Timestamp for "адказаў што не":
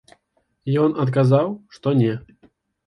1.05-2.13